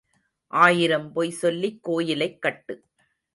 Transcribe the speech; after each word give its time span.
ஆயிரம் 0.47 1.11
பொய் 1.11 1.29
சொல்லிக் 1.31 1.83
கோயிலைக் 1.83 2.41
கட்டு. 2.41 2.83